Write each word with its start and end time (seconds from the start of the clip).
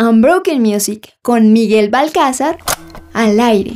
Unbroken 0.00 0.62
Music 0.62 1.14
con 1.22 1.52
Miguel 1.52 1.90
Balcázar 1.90 2.58
al 3.14 3.40
aire. 3.40 3.72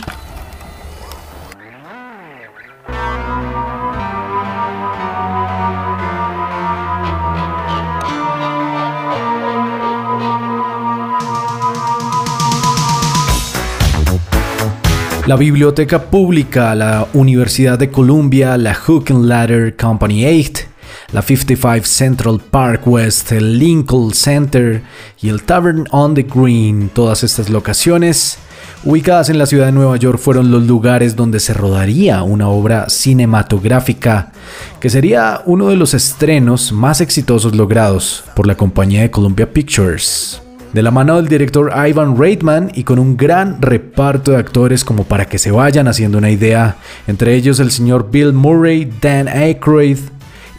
La 15.27 15.37
Biblioteca 15.37 16.05
Pública, 16.05 16.77
la 16.77 17.09
Universidad 17.15 17.81
de 17.81 17.91
Columbia, 17.91 18.57
la 18.57 18.75
Hook 18.75 19.07
and 19.11 19.25
Ladder 19.25 19.77
Company 19.77 20.25
8, 20.25 20.72
la 21.13 21.21
55 21.21 21.85
Central 21.85 22.41
Park 22.51 22.87
West, 22.87 23.33
el 23.33 23.59
Lincoln 23.59 24.15
Center 24.15 24.83
y 25.21 25.29
el 25.29 25.43
Tavern 25.43 25.87
on 25.91 26.15
the 26.15 26.23
Green. 26.23 26.89
Todas 26.89 27.23
estas 27.23 27.51
locaciones, 27.51 28.39
ubicadas 28.85 29.29
en 29.29 29.39
la 29.39 29.47
ciudad 29.47 29.67
de 29.67 29.73
Nueva 29.73 29.97
York, 29.99 30.19
fueron 30.19 30.51
los 30.51 30.67
lugares 30.67 31.15
donde 31.15 31.39
se 31.39 31.53
rodaría 31.53 32.23
una 32.23 32.49
obra 32.49 32.89
cinematográfica 32.89 34.33
que 34.81 34.89
sería 34.89 35.43
uno 35.45 35.69
de 35.69 35.77
los 35.77 35.93
estrenos 35.93 36.73
más 36.73 37.01
exitosos 37.03 37.55
logrados 37.55 38.25
por 38.35 38.47
la 38.47 38.57
compañía 38.57 39.03
de 39.03 39.11
Columbia 39.11 39.53
Pictures 39.53 40.41
de 40.73 40.83
la 40.83 40.91
mano 40.91 41.17
del 41.17 41.29
director 41.29 41.71
Ivan 41.87 42.17
Reitman 42.17 42.71
y 42.75 42.85
con 42.85 42.99
un 42.99 43.19
gran 43.19 43.61
reparto 43.61 44.31
de 44.31 44.39
actores 44.39 44.85
como 44.85 45.05
para 45.05 45.27
que 45.27 45.39
se 45.39 45.51
vayan 45.51 45.87
haciendo 45.87 46.17
una 46.17 46.31
idea, 46.31 46.77
entre 47.07 47.35
ellos 47.35 47.61
el 47.61 47.71
señor 47.71 48.11
Bill 48.11 48.33
Murray, 48.33 48.91
Dan 49.03 49.29
Aykroyd 49.29 49.99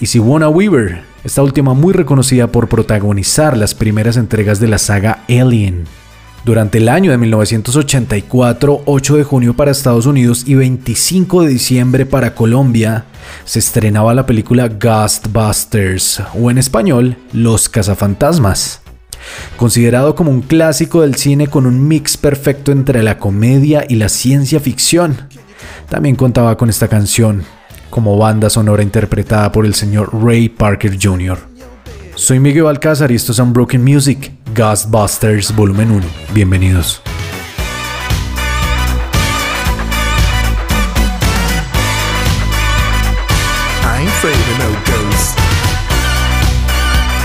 y 0.03 0.05
Siobhan 0.05 0.43
Weaver, 0.53 1.01
esta 1.23 1.41
última 1.43 1.73
muy 1.73 1.93
reconocida 1.93 2.47
por 2.47 2.67
protagonizar 2.67 3.55
las 3.55 3.73
primeras 3.73 4.17
entregas 4.17 4.59
de 4.59 4.67
la 4.67 4.77
saga 4.77 5.23
Alien. 5.29 5.85
Durante 6.43 6.79
el 6.79 6.89
año 6.89 7.11
de 7.11 7.17
1984, 7.17 8.81
8 8.83 9.15
de 9.15 9.23
junio 9.23 9.55
para 9.55 9.71
Estados 9.71 10.05
Unidos 10.05 10.43
y 10.45 10.55
25 10.55 11.43
de 11.43 11.47
diciembre 11.47 12.05
para 12.05 12.35
Colombia, 12.35 13.05
se 13.45 13.59
estrenaba 13.59 14.13
la 14.13 14.25
película 14.25 14.67
Ghostbusters, 14.67 16.21
o 16.37 16.51
en 16.51 16.57
español, 16.57 17.15
Los 17.31 17.69
Cazafantasmas. 17.69 18.81
Considerado 19.55 20.15
como 20.15 20.31
un 20.31 20.41
clásico 20.41 20.99
del 20.99 21.15
cine 21.15 21.47
con 21.47 21.65
un 21.65 21.87
mix 21.87 22.17
perfecto 22.17 22.73
entre 22.73 23.03
la 23.03 23.19
comedia 23.19 23.85
y 23.87 23.95
la 23.95 24.09
ciencia 24.09 24.59
ficción. 24.59 25.29
También 25.87 26.17
contaba 26.17 26.57
con 26.57 26.69
esta 26.69 26.89
canción 26.89 27.45
como 27.93 28.17
banda 28.17 28.49
sonora 28.49 28.81
interpretada 28.81 29.51
por 29.51 29.67
el 29.67 29.75
señor 29.75 30.09
Ray 30.19 30.49
Parker 30.49 30.97
Jr. 30.99 31.37
Soy 32.15 32.39
Miguel 32.39 32.65
Alcázar 32.65 33.11
y 33.11 33.15
esto 33.15 33.33
es 33.33 33.37
Unbroken 33.37 33.83
Music, 33.83 34.31
Ghostbusters 34.55 35.55
Volumen 35.55 35.91
1. 35.91 36.05
Bienvenidos. 36.33 37.03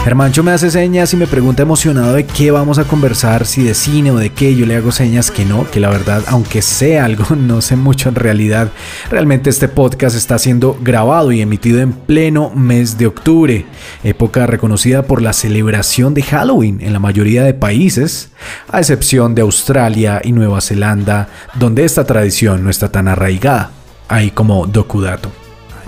Hermancho 0.09 0.43
me 0.43 0.53
hace 0.53 0.71
señas 0.71 1.13
y 1.13 1.19
me 1.19 1.27
pregunta 1.27 1.65
emocionado 1.65 2.15
de 2.15 2.25
qué 2.25 2.51
vamos 2.51 2.79
a 2.79 2.85
conversar, 2.85 3.45
si 3.45 3.63
de 3.63 3.75
cine 3.75 4.11
o 4.11 4.17
de 4.17 4.31
qué. 4.31 4.57
Yo 4.57 4.65
le 4.65 4.75
hago 4.75 4.91
señas 4.91 5.31
que 5.31 5.45
no, 5.45 5.71
que 5.71 5.81
la 5.81 5.91
verdad, 5.91 6.25
aunque 6.29 6.63
sé 6.63 6.99
algo, 6.99 7.37
no 7.37 7.61
sé 7.61 7.77
mucho 7.77 8.09
en 8.09 8.15
realidad. 8.15 8.71
Realmente 9.11 9.51
este 9.51 9.69
podcast 9.69 10.17
está 10.17 10.39
siendo 10.39 10.79
grabado 10.81 11.31
y 11.31 11.43
emitido 11.43 11.81
en 11.81 11.93
pleno 11.93 12.49
mes 12.49 12.97
de 12.97 13.07
octubre, 13.07 13.67
época 14.03 14.47
reconocida 14.47 15.03
por 15.03 15.21
la 15.21 15.35
celebración 15.35 16.15
de 16.15 16.23
Halloween 16.23 16.81
en 16.81 16.95
la 16.95 17.01
mayoría 17.01 17.45
de 17.45 17.53
países, 17.53 18.31
a 18.71 18.79
excepción 18.79 19.35
de 19.35 19.43
Australia 19.43 20.23
y 20.25 20.33
Nueva 20.33 20.63
Zelanda, 20.63 21.29
donde 21.57 21.85
esta 21.85 22.05
tradición 22.05 22.65
no 22.65 22.71
está 22.71 22.91
tan 22.91 23.09
arraigada. 23.09 23.73
Ahí 24.09 24.31
como 24.31 24.67
dokudato. 24.67 25.31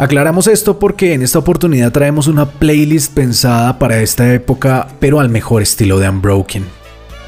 Aclaramos 0.00 0.46
esto 0.46 0.78
porque 0.78 1.12
en 1.12 1.20
esta 1.20 1.38
oportunidad 1.38 1.92
traemos 1.92 2.26
una 2.26 2.46
playlist 2.46 3.12
pensada 3.12 3.78
para 3.78 4.00
esta 4.00 4.32
época, 4.32 4.88
pero 4.98 5.20
al 5.20 5.28
mejor 5.28 5.60
estilo 5.60 5.98
de 5.98 6.08
Unbroken. 6.08 6.64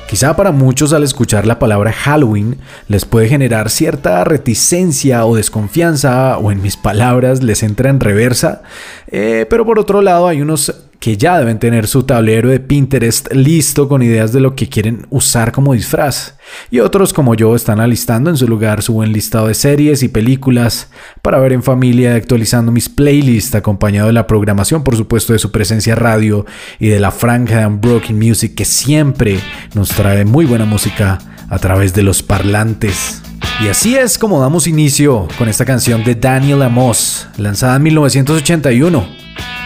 Quizá 0.09 0.35
para 0.37 0.53
muchos 0.53 0.95
al 0.95 1.03
escuchar 1.03 1.47
la 1.47 1.59
palabra 1.59 1.93
Halloween 1.93 2.57
les 2.89 3.05
puede 3.05 3.29
generar 3.29 3.69
cierta 3.69 4.25
reticencia 4.25 5.27
o 5.27 5.37
desconfianza, 5.37 6.39
o 6.39 6.51
en 6.51 6.63
mis 6.63 6.79
palabras 6.79 7.43
les 7.43 7.63
entra 7.63 7.91
en 7.91 8.01
reversa, 8.01 8.63
eh, 9.09 9.45
pero 9.51 9.67
por 9.67 9.79
otro 9.79 10.01
lado 10.01 10.27
hay 10.27 10.41
unos 10.41 10.75
que 11.03 11.17
ya 11.17 11.37
deben 11.37 11.59
tener 11.59 11.89
su 11.89 12.05
tablero 12.05 12.49
de 12.49 12.61
Pinterest 12.61 13.27
listo 13.33 13.89
con 13.89 14.05
ideas 14.05 14.33
de 14.33 14.39
lo 14.39 14.55
que 14.55 14.69
quieren 14.69 15.05
usar 15.11 15.51
como 15.51 15.73
disfraz. 15.73 16.37
Y 16.71 16.79
otros 16.79 17.13
como 17.13 17.35
yo 17.35 17.57
están 17.57 17.81
alistando 17.81 18.31
en 18.31 18.37
su 18.37 18.47
lugar 18.47 18.83
su 18.83 18.93
buen 18.93 19.11
listado 19.11 19.49
de 19.49 19.55
series 19.55 20.05
y 20.05 20.09
películas 20.09 20.91
para 21.21 21.41
ver 21.41 21.55
en 21.55 21.65
familia 21.65 22.15
actualizando 22.15 22.71
mis 22.71 22.89
playlists 22.89 23.57
acompañado 23.57 24.07
de 24.07 24.13
la 24.13 24.29
programación 24.29 24.85
por 24.85 24.97
supuesto 24.97 25.33
de 25.33 25.41
su 25.41 25.51
presencia 25.51 25.97
radio 25.97 26.47
y 26.79 26.87
de 26.87 27.01
la 27.01 27.11
franja 27.11 27.59
de 27.59 27.67
Unbroken 27.67 28.17
Music 28.17 28.55
que 28.55 28.65
siempre 28.65 29.41
nos 29.75 29.89
trae 29.89 30.25
muy 30.25 30.45
buena 30.45 30.67
música 30.67 31.19
a 31.53 31.59
través 31.59 31.93
de 31.93 32.03
los 32.03 32.23
parlantes. 32.23 33.21
Y 33.61 33.69
así 33.69 33.95
es 33.95 34.17
como 34.17 34.41
damos 34.41 34.67
inicio 34.67 35.29
con 35.37 35.49
esta 35.49 35.67
canción 35.67 36.03
de 36.03 36.15
Daniel 36.15 36.63
Amos, 36.63 37.29
lanzada 37.37 37.77
en 37.77 37.83
1981 37.83 39.07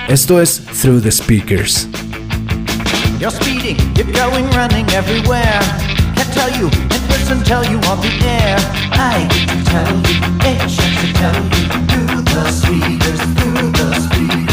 Esto 0.08 0.42
es 0.42 0.60
Through 0.82 1.02
the 1.02 1.12
Speakers. 1.12 1.86
You're 3.20 3.30
speeding, 3.30 3.76
you're 3.94 4.12
going 4.12 4.50
running 4.50 4.86
everywhere. 4.91 5.60
Can't 6.16 6.32
tell 6.34 6.50
you, 6.58 6.66
and 6.66 7.08
listen, 7.08 7.42
tell 7.44 7.64
you 7.64 7.78
on 7.88 8.00
the 8.00 8.10
air. 8.26 8.56
I 8.92 9.26
can 9.46 9.64
tell 9.64 9.94
you, 9.94 10.16
it 10.44 10.58
to 10.58 11.12
tell 11.14 11.34
you. 11.34 11.66
Through 11.86 12.22
the 12.22 12.50
speakers, 12.50 13.20
through 13.38 13.70
the 13.70 13.94
speakers. 14.00 14.45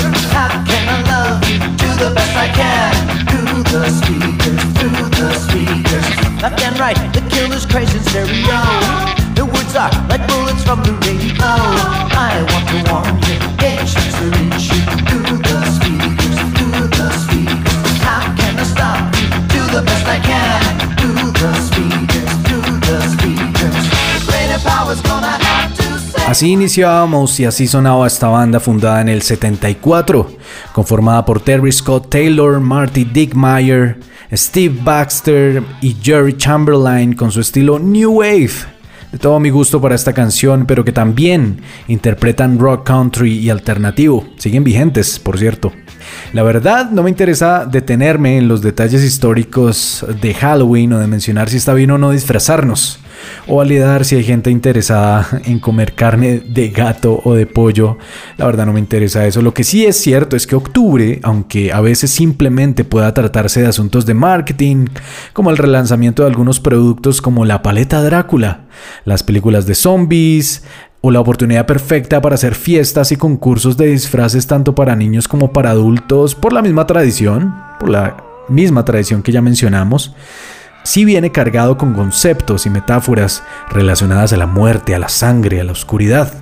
Así 26.28 26.50
iniciábamos 26.50 27.40
y 27.40 27.46
así 27.46 27.68
sonaba 27.68 28.08
esta 28.08 28.28
banda 28.28 28.60
fundada 28.60 29.02
en 29.02 29.10
el 29.10 29.22
74, 29.22 30.32
conformada 30.74 31.24
por 31.26 31.40
Terry 31.40 31.72
Scott 31.72 32.10
Taylor, 32.10 32.60
Marty 32.60 33.04
Dickmeyer, 33.04 34.00
Steve 34.32 34.80
Baxter 34.82 35.62
y 35.82 35.96
Jerry 36.02 36.36
Chamberlain 36.36 37.14
con 37.14 37.32
su 37.32 37.42
estilo 37.42 37.78
New 37.78 38.22
Wave. 38.22 38.73
De 39.14 39.20
todo 39.20 39.40
mi 39.40 39.52
gusto 39.52 39.80
para 39.80 39.94
esta 39.94 40.12
canción, 40.12 40.66
pero 40.66 40.84
que 40.84 40.92
también 40.92 41.62
interpretan 41.88 42.58
rock 42.58 42.84
country 42.84 43.38
y 43.38 43.52
alternativo. 43.52 44.26
Siguen 44.38 44.64
vigentes, 44.64 45.20
por 45.20 45.38
cierto. 45.38 45.72
La 46.34 46.42
verdad, 46.42 46.90
no 46.90 47.04
me 47.04 47.12
interesa 47.12 47.68
detenerme 47.68 48.40
en 48.40 48.48
los 48.48 48.64
detalles 48.64 49.04
históricos 49.04 50.04
de 50.20 50.34
Halloween 50.34 50.94
o 50.94 51.00
de 51.00 51.06
mencionar 51.06 51.52
si 51.52 51.58
está 51.58 51.76
bien 51.76 51.92
o 51.92 52.00
no 52.00 52.10
disfrazarnos 52.10 53.03
o 53.48 53.58
validar 53.58 54.06
si 54.06 54.16
hay 54.16 54.24
gente 54.24 54.52
interesada 54.52 55.42
en 55.46 55.60
comer 55.60 55.94
carne 55.94 56.42
de 56.46 56.70
gato 56.70 57.22
o 57.24 57.34
de 57.34 57.46
pollo. 57.46 57.98
La 58.38 58.46
verdad 58.46 58.66
no 58.66 58.74
me 58.74 58.80
interesa 58.80 59.26
eso. 59.26 59.42
Lo 59.42 59.54
que 59.54 59.64
sí 59.64 59.86
es 59.86 59.98
cierto 59.98 60.36
es 60.36 60.48
que 60.48 60.56
octubre, 60.56 61.20
aunque 61.24 61.72
a 61.72 61.82
veces 61.82 62.12
simplemente 62.12 62.84
pueda 62.84 63.14
tratarse 63.14 63.62
de 63.62 63.68
asuntos 63.68 64.06
de 64.06 64.14
marketing, 64.14 64.88
como 65.34 65.50
el 65.50 65.58
relanzamiento 65.58 66.24
de 66.24 66.30
algunos 66.30 66.60
productos 66.60 67.22
como 67.22 67.46
la 67.46 67.62
paleta 67.62 68.02
Drácula, 68.02 68.62
las 69.06 69.24
películas 69.24 69.66
de 69.66 69.76
zombies, 69.76 70.64
o 71.06 71.12
la 71.12 71.20
oportunidad 71.20 71.66
perfecta 71.66 72.22
para 72.22 72.36
hacer 72.36 72.56
fiestas 72.56 73.12
y 73.12 73.18
concursos 73.18 73.76
de 73.76 73.88
disfraces 73.88 74.48
tanto 74.48 74.74
para 74.74 74.96
niños 74.96 75.28
como 75.28 75.52
para 75.52 75.72
adultos 75.72 76.34
por 76.34 76.54
la 76.54 76.62
misma 76.62 76.88
tradición, 76.88 77.54
por 77.78 77.90
la 77.90 78.16
misma 78.48 78.86
tradición 78.86 79.22
que 79.22 79.34
ya 79.34 79.42
mencionamos, 79.42 80.16
sí 80.84 81.06
viene 81.06 81.32
cargado 81.32 81.78
con 81.78 81.94
conceptos 81.94 82.66
y 82.66 82.70
metáforas 82.70 83.44
relacionadas 83.70 84.34
a 84.34 84.38
la 84.38 84.48
muerte, 84.48 84.96
a 84.96 85.00
la 85.00 85.10
sangre, 85.10 85.60
a 85.60 85.64
la 85.64 85.72
oscuridad. 85.72 86.34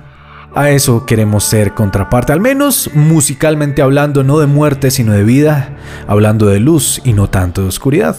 A 0.54 0.68
eso 0.68 1.06
queremos 1.06 1.44
ser 1.44 1.72
contraparte, 1.72 2.32
al 2.32 2.40
menos 2.40 2.90
musicalmente 2.92 3.80
hablando, 3.80 4.22
no 4.22 4.38
de 4.38 4.46
muerte 4.46 4.90
sino 4.90 5.12
de 5.12 5.24
vida, 5.24 5.76
hablando 6.06 6.46
de 6.46 6.60
luz 6.60 7.00
y 7.04 7.14
no 7.14 7.30
tanto 7.30 7.62
de 7.62 7.68
oscuridad. 7.68 8.16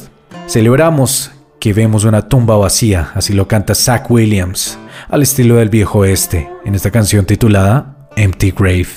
Celebramos 0.48 1.32
que 1.60 1.74
vemos 1.74 2.06
una 2.06 2.28
tumba 2.28 2.58
vacía, 2.58 3.12
así 3.14 3.34
lo 3.34 3.48
canta 3.48 3.76
Zach 3.76 4.10
Williams, 4.10 4.80
al 5.10 5.22
estilo 5.22 5.56
del 5.56 5.70
viejo 5.70 6.00
oeste, 6.00 6.50
en 6.66 6.74
esta 6.74 6.90
canción 6.90 7.26
titulada 7.26 8.10
Empty 8.16 8.52
Grave. 8.52 8.88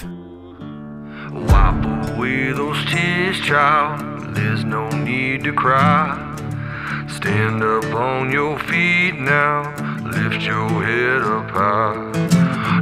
Stand 7.26 7.61
up 7.61 7.93
on 7.93 8.31
your 8.31 8.56
feet 8.56 9.19
now, 9.19 9.75
lift 10.05 10.43
your 10.43 10.70
head 10.84 11.23
up 11.23 11.50
high. 11.50 12.12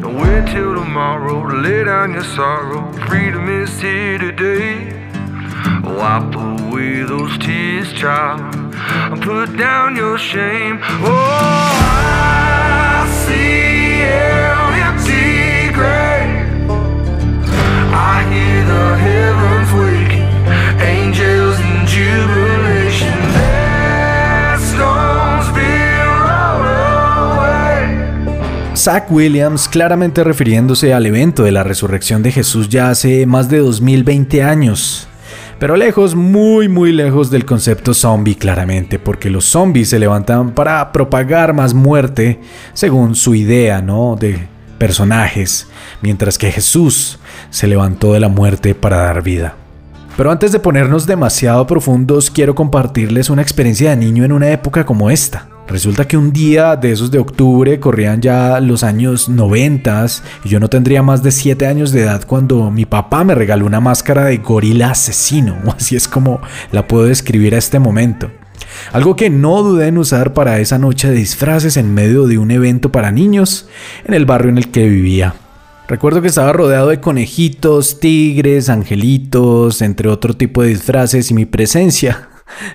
Don't 0.02 0.17
wait 0.20 0.46
till 0.52 0.75
tomorrow 0.75 1.49
to 1.49 1.56
lay 1.56 1.82
down 1.85 2.12
your 2.12 2.25
sorrow. 2.25 2.93
Freedom 3.08 3.49
is 3.49 3.81
here 3.81 4.19
today. 4.19 4.93
Wipe 5.82 6.35
away 6.35 7.05
those 7.05 7.38
tears, 7.38 7.91
child, 7.94 8.55
and 8.55 9.23
put 9.23 9.56
down 9.56 9.96
your 9.96 10.19
shame. 10.19 10.79
Oh, 10.82 11.81
I 11.81 13.08
see 13.25 14.02
an 14.02 14.75
empty 14.88 15.73
grave. 15.73 16.70
I 17.94 18.29
hear 18.31 18.62
the 18.75 18.96
heavens 19.06 19.70
waking, 19.81 20.29
angels 20.87 21.58
in 21.61 21.87
jubilation. 21.87 22.44
Zach 28.76 29.08
Williams 29.08 29.68
claramente 29.68 30.24
refiriéndose 30.24 30.92
al 30.92 31.06
evento 31.06 31.44
de 31.44 31.52
la 31.52 31.62
resurrección 31.62 32.24
de 32.24 32.32
Jesús 32.32 32.68
ya 32.68 32.90
hace 32.90 33.24
más 33.24 33.48
de 33.48 33.58
2020 33.58 34.42
años. 34.42 35.06
Pero 35.60 35.76
lejos, 35.76 36.16
muy 36.16 36.68
muy 36.68 36.92
lejos 36.92 37.30
del 37.30 37.44
concepto 37.44 37.94
zombie 37.94 38.36
claramente, 38.36 38.98
porque 38.98 39.30
los 39.30 39.44
zombies 39.44 39.90
se 39.90 40.00
levantan 40.00 40.50
para 40.50 40.90
propagar 40.90 41.54
más 41.54 41.72
muerte, 41.72 42.40
según 42.72 43.14
su 43.14 43.36
idea, 43.36 43.80
¿no? 43.80 44.16
De 44.18 44.48
personajes, 44.76 45.68
mientras 46.02 46.36
que 46.36 46.50
Jesús 46.50 47.20
se 47.50 47.68
levantó 47.68 48.12
de 48.12 48.20
la 48.20 48.28
muerte 48.28 48.74
para 48.74 48.96
dar 48.96 49.22
vida. 49.22 49.54
Pero 50.16 50.32
antes 50.32 50.50
de 50.50 50.58
ponernos 50.58 51.06
demasiado 51.06 51.64
profundos, 51.66 52.28
quiero 52.28 52.56
compartirles 52.56 53.30
una 53.30 53.42
experiencia 53.42 53.90
de 53.90 53.96
niño 53.96 54.24
en 54.24 54.32
una 54.32 54.50
época 54.50 54.84
como 54.84 55.10
esta. 55.10 55.53
Resulta 55.66 56.06
que 56.06 56.19
un 56.19 56.31
día 56.31 56.76
de 56.76 56.93
esos 56.93 57.11
de 57.11 57.19
octubre 57.19 57.81
corrían 57.81 58.20
ya 58.20 58.61
los 58.61 58.82
años 58.82 59.31
90 59.31 60.06
y 60.44 60.49
yo 60.50 60.61
no 60.61 60.69
tendría 60.69 61.02
más 61.02 61.22
de 61.22 61.31
7 61.31 61.66
años 61.66 61.90
de 61.90 62.02
edad 62.02 62.25
cuando 62.26 62.70
mi 62.70 62.84
papá 62.84 63.25
me 63.25 63.34
regaló 63.34 63.64
una 63.64 63.81
máscara 63.81 64.26
de 64.26 64.37
gorila 64.38 64.90
asesino, 64.90 65.56
así 65.76 65.96
es 65.96 66.06
como 66.06 66.40
la 66.70 66.87
puedo 66.87 67.06
describir 67.06 67.55
a 67.55 67.58
este 67.58 67.78
momento. 67.78 68.31
Algo 68.93 69.16
que 69.16 69.31
no 69.31 69.62
dudé 69.62 69.88
en 69.88 69.99
usar 69.99 70.34
para 70.34 70.61
esa 70.61 70.78
noche 70.78 71.08
de 71.08 71.16
disfraces 71.16 71.76
en 71.76 71.94
medio 71.94 72.26
de 72.26 72.38
un 72.38 72.50
evento 72.50 72.93
para 72.93 73.10
niños 73.10 73.69
en 74.05 74.14
el 74.14 74.26
barrio 74.26 74.50
en 74.50 74.58
el 74.58 74.70
que 74.70 74.87
vivía. 74.88 75.34
Recuerdo 75.88 76.20
que 76.20 76.28
estaba 76.28 76.52
rodeado 76.52 76.88
de 76.88 77.00
conejitos, 77.00 78.00
tigres, 78.00 78.69
angelitos, 78.69 79.81
entre 79.82 80.08
otro 80.08 80.34
tipo 80.34 80.62
de 80.62 80.69
disfraces 80.69 81.31
y 81.31 81.34
mi 81.34 81.46
presencia 81.46 82.28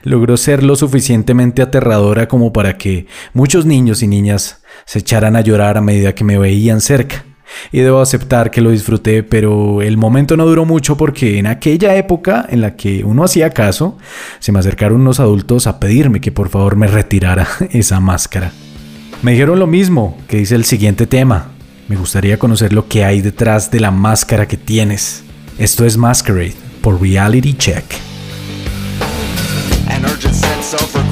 logró 0.03 0.37
ser 0.37 0.63
lo 0.63 0.75
suficientemente 0.75 1.61
aterradora 1.61 2.27
como 2.27 2.53
para 2.53 2.77
que 2.77 3.07
muchos 3.33 3.65
niños 3.65 4.03
y 4.03 4.07
niñas 4.07 4.61
se 4.85 4.99
echaran 4.99 5.35
a 5.35 5.41
llorar 5.41 5.77
a 5.77 5.81
medida 5.81 6.15
que 6.15 6.23
me 6.23 6.37
veían 6.37 6.81
cerca. 6.81 7.25
Y 7.71 7.79
debo 7.79 7.99
aceptar 7.99 8.51
que 8.51 8.61
lo 8.61 8.71
disfruté, 8.71 9.23
pero 9.23 9.81
el 9.81 9.97
momento 9.97 10.37
no 10.37 10.45
duró 10.45 10.65
mucho 10.65 10.97
porque 10.97 11.39
en 11.39 11.47
aquella 11.47 11.95
época 11.95 12.45
en 12.49 12.61
la 12.61 12.75
que 12.75 13.03
uno 13.03 13.23
hacía 13.23 13.49
caso, 13.51 13.97
se 14.39 14.51
me 14.51 14.59
acercaron 14.59 15.01
unos 15.01 15.19
adultos 15.19 15.67
a 15.67 15.79
pedirme 15.79 16.21
que 16.21 16.31
por 16.31 16.49
favor 16.49 16.75
me 16.75 16.87
retirara 16.87 17.47
esa 17.71 17.99
máscara. 17.99 18.51
Me 19.21 19.31
dijeron 19.31 19.59
lo 19.59 19.67
mismo 19.67 20.17
que 20.27 20.37
dice 20.37 20.55
el 20.55 20.65
siguiente 20.65 21.07
tema. 21.07 21.51
Me 21.87 21.95
gustaría 21.95 22.39
conocer 22.39 22.71
lo 22.71 22.87
que 22.87 23.03
hay 23.03 23.21
detrás 23.21 23.71
de 23.71 23.79
la 23.79 23.91
máscara 23.91 24.47
que 24.47 24.57
tienes. 24.57 25.23
Esto 25.57 25.85
es 25.85 25.97
Masquerade 25.97 26.53
por 26.81 27.01
Reality 27.01 27.53
Check. 27.53 28.08
An 29.89 30.05
urgent 30.05 30.35
sense 30.35 30.73
of 30.73 30.95
regret, 30.95 31.08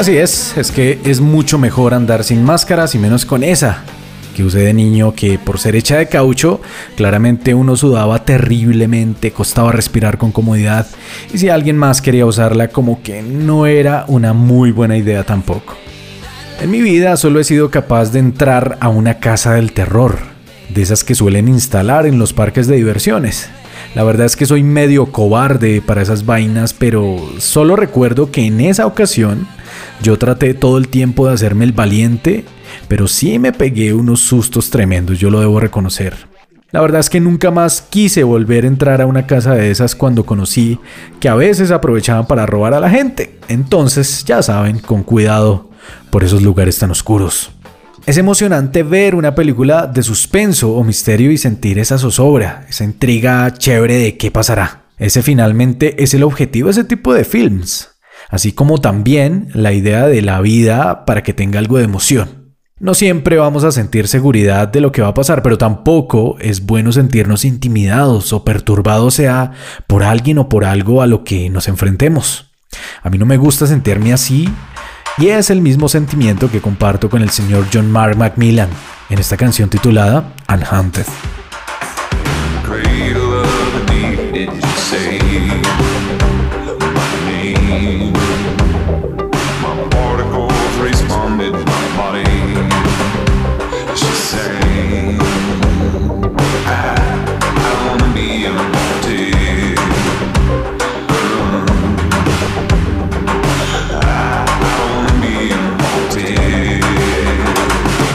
Así 0.00 0.16
es, 0.16 0.56
es 0.56 0.72
que 0.72 0.98
es 1.04 1.20
mucho 1.20 1.58
mejor 1.58 1.92
andar 1.92 2.24
sin 2.24 2.42
máscaras 2.42 2.94
y 2.94 2.98
menos 2.98 3.26
con 3.26 3.44
esa 3.44 3.84
que 4.34 4.42
usé 4.42 4.60
de 4.60 4.72
niño 4.72 5.14
que 5.14 5.38
por 5.38 5.58
ser 5.58 5.76
hecha 5.76 5.98
de 5.98 6.08
caucho, 6.08 6.62
claramente 6.96 7.52
uno 7.52 7.76
sudaba 7.76 8.24
terriblemente, 8.24 9.30
costaba 9.30 9.72
respirar 9.72 10.16
con 10.16 10.32
comodidad 10.32 10.86
y 11.34 11.36
si 11.36 11.50
alguien 11.50 11.76
más 11.76 12.00
quería 12.00 12.24
usarla 12.24 12.68
como 12.68 13.02
que 13.02 13.20
no 13.20 13.66
era 13.66 14.06
una 14.08 14.32
muy 14.32 14.72
buena 14.72 14.96
idea 14.96 15.24
tampoco. 15.24 15.74
En 16.62 16.70
mi 16.70 16.80
vida 16.80 17.18
solo 17.18 17.38
he 17.38 17.44
sido 17.44 17.70
capaz 17.70 18.10
de 18.10 18.20
entrar 18.20 18.78
a 18.80 18.88
una 18.88 19.18
casa 19.18 19.52
del 19.52 19.72
terror, 19.72 20.16
de 20.70 20.80
esas 20.80 21.04
que 21.04 21.14
suelen 21.14 21.46
instalar 21.46 22.06
en 22.06 22.18
los 22.18 22.32
parques 22.32 22.66
de 22.66 22.76
diversiones. 22.76 23.50
La 23.94 24.04
verdad 24.04 24.26
es 24.26 24.36
que 24.36 24.46
soy 24.46 24.62
medio 24.62 25.06
cobarde 25.06 25.82
para 25.82 26.02
esas 26.02 26.24
vainas, 26.26 26.72
pero 26.72 27.18
solo 27.38 27.76
recuerdo 27.76 28.30
que 28.30 28.46
en 28.46 28.60
esa 28.60 28.86
ocasión 28.86 29.46
yo 30.02 30.18
traté 30.18 30.54
todo 30.54 30.78
el 30.78 30.88
tiempo 30.88 31.26
de 31.26 31.34
hacerme 31.34 31.64
el 31.64 31.72
valiente, 31.72 32.44
pero 32.88 33.08
sí 33.08 33.38
me 33.38 33.52
pegué 33.52 33.92
unos 33.92 34.20
sustos 34.20 34.70
tremendos, 34.70 35.18
yo 35.18 35.30
lo 35.30 35.40
debo 35.40 35.60
reconocer. 35.60 36.30
La 36.72 36.80
verdad 36.80 37.00
es 37.00 37.10
que 37.10 37.20
nunca 37.20 37.50
más 37.50 37.82
quise 37.82 38.22
volver 38.22 38.64
a 38.64 38.68
entrar 38.68 39.00
a 39.00 39.06
una 39.06 39.26
casa 39.26 39.54
de 39.54 39.72
esas 39.72 39.96
cuando 39.96 40.24
conocí 40.24 40.78
que 41.18 41.28
a 41.28 41.34
veces 41.34 41.72
aprovechaban 41.72 42.26
para 42.26 42.46
robar 42.46 42.74
a 42.74 42.80
la 42.80 42.90
gente. 42.90 43.38
Entonces, 43.48 44.24
ya 44.24 44.40
saben, 44.40 44.78
con 44.78 45.02
cuidado 45.02 45.68
por 46.10 46.22
esos 46.22 46.42
lugares 46.42 46.78
tan 46.78 46.92
oscuros. 46.92 47.50
Es 48.10 48.18
emocionante 48.18 48.82
ver 48.82 49.14
una 49.14 49.36
película 49.36 49.86
de 49.86 50.02
suspenso 50.02 50.74
o 50.74 50.82
misterio 50.82 51.30
y 51.30 51.38
sentir 51.38 51.78
esa 51.78 51.96
zozobra, 51.96 52.66
esa 52.68 52.82
intriga 52.82 53.54
chévere 53.56 53.98
de 53.98 54.16
qué 54.16 54.32
pasará. 54.32 54.86
Ese 54.98 55.22
finalmente 55.22 56.02
es 56.02 56.12
el 56.12 56.24
objetivo 56.24 56.66
de 56.66 56.72
ese 56.72 56.82
tipo 56.82 57.14
de 57.14 57.22
films, 57.22 58.00
así 58.28 58.50
como 58.50 58.78
también 58.78 59.50
la 59.54 59.72
idea 59.72 60.08
de 60.08 60.22
la 60.22 60.40
vida 60.40 61.04
para 61.04 61.22
que 61.22 61.34
tenga 61.34 61.60
algo 61.60 61.78
de 61.78 61.84
emoción. 61.84 62.56
No 62.80 62.94
siempre 62.94 63.36
vamos 63.36 63.62
a 63.62 63.70
sentir 63.70 64.08
seguridad 64.08 64.66
de 64.66 64.80
lo 64.80 64.90
que 64.90 65.02
va 65.02 65.08
a 65.10 65.14
pasar, 65.14 65.44
pero 65.44 65.56
tampoco 65.56 66.36
es 66.40 66.66
bueno 66.66 66.90
sentirnos 66.90 67.44
intimidados 67.44 68.32
o 68.32 68.42
perturbados 68.42 69.14
sea 69.14 69.52
por 69.86 70.02
alguien 70.02 70.38
o 70.38 70.48
por 70.48 70.64
algo 70.64 71.02
a 71.02 71.06
lo 71.06 71.22
que 71.22 71.48
nos 71.48 71.68
enfrentemos. 71.68 72.50
A 73.02 73.10
mí 73.10 73.18
no 73.18 73.26
me 73.26 73.36
gusta 73.36 73.66
sentirme 73.66 74.12
así 74.12 74.48
y 75.20 75.28
es 75.28 75.50
el 75.50 75.60
mismo 75.60 75.88
sentimiento 75.88 76.50
que 76.50 76.62
comparto 76.62 77.10
con 77.10 77.20
el 77.20 77.28
señor 77.28 77.66
John 77.72 77.90
Mark 77.92 78.16
Macmillan 78.16 78.70
en 79.10 79.18
esta 79.18 79.36
canción 79.36 79.68
titulada 79.68 80.32
Unhaunted. 80.48 81.04